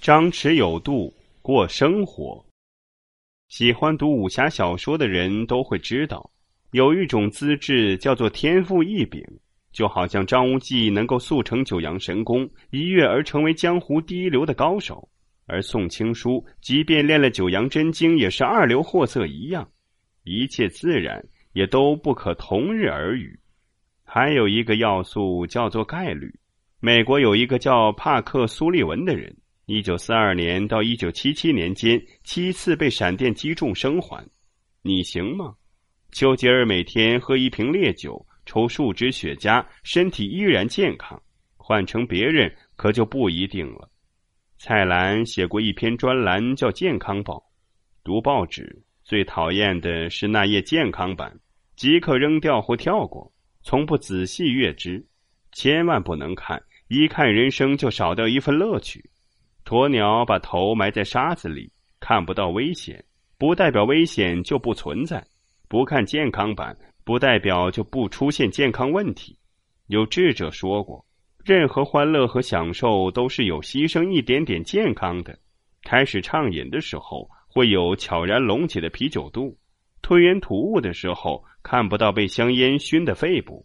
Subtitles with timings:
[0.00, 2.42] 张弛有度过生活。
[3.48, 6.30] 喜欢读武侠小说的人都会知道，
[6.70, 9.22] 有一种资质叫做天赋异禀，
[9.72, 15.06] 就好像张无忌能够速成九阳神功，一跃而成为江湖第一流的高手，
[15.44, 19.68] 而宋青书即便练了九阳真经，也是二流货色一样。
[20.24, 21.22] 一切自然，
[21.52, 23.38] 也都不可同日而语。
[24.02, 26.32] 还有一个要素叫做概率。
[26.80, 29.36] 美国有一个叫帕克·苏利文的人。
[29.72, 34.28] 一九四二年到一九七七年间，七次被闪电击中生还，
[34.82, 35.54] 你行吗？
[36.10, 41.22] 丘吉尔每天喝一瓶烈酒，抽数支雪茄，身体依然健康。
[41.56, 43.88] 换成别人，可就不一定了。
[44.58, 47.36] 蔡澜写过一篇专栏，叫《健康报》。
[48.02, 51.32] 读报纸最讨厌的是那页健康版，
[51.76, 53.32] 即刻扔掉或跳过，
[53.62, 55.06] 从不仔细阅之。
[55.52, 59.08] 千万不能看，一看人生就少掉一份乐趣。
[59.70, 61.70] 鸵鸟把头埋在沙子里，
[62.00, 63.04] 看不到危险，
[63.38, 65.20] 不代表危险就不存在；
[65.68, 69.38] 不看健康版，不代表就不出现健康问题。
[69.86, 71.06] 有智者说过，
[71.44, 75.38] 任何欢乐和享受都是有牺牲一点点健康的。
[75.84, 79.56] 开始畅饮的时候，会有悄然隆起的啤酒肚；
[80.02, 83.64] 吞云吐雾的时候，看不到被香烟熏的肺部。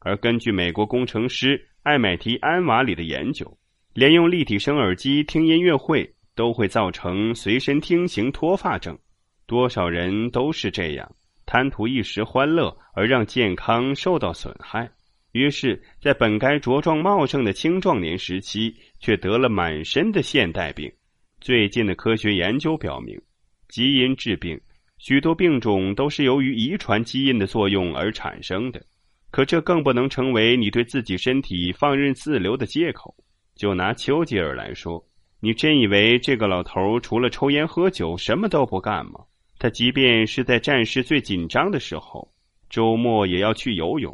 [0.00, 3.56] 而根据美国工程师艾买提安瓦里的研究。
[3.96, 8.98] 连用立体声耳机听音乐会都会造成随身听型脱发症，
[9.46, 11.10] 多少人都是这样，
[11.46, 14.86] 贪图一时欢乐而让健康受到损害，
[15.32, 20.92] 于是，在本该茁壮茂盛的青壮年时期，却得了满身的现代病。
[21.40, 23.18] 最近的科学研究表明，
[23.68, 24.60] 基因致病，
[24.98, 28.84] 许多病种都是由于遗传基因的作用而产生的，
[29.30, 33.16] 可这更不能成为你对自己身体放任自流的借口。
[33.56, 35.04] 就拿丘吉尔来说，
[35.40, 39.20] 你真以为这个老头除了抽烟喝酒什么都不干吗？
[39.58, 42.30] 他即便是在战事最紧张的时候，
[42.68, 44.12] 周末也要去游泳；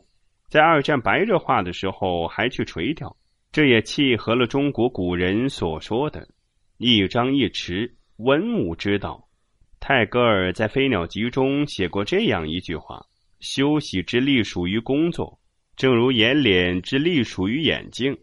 [0.49, 3.17] 在二战白热化的时候还去垂钓。
[3.50, 6.27] 这也契合了中国古人所说的
[6.78, 9.28] “一张一弛，文武之道”。
[9.78, 13.05] 泰戈尔在《飞鸟集》中写过这样一句话
[13.41, 15.38] ：“休息之隶属于工作，
[15.77, 18.17] 正如眼脸之隶属于眼睛。”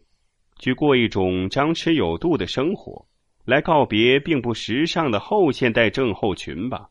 [0.59, 3.05] 去过一种张弛有度的生活，
[3.45, 6.89] 来告别并不时尚的后现代症候群吧。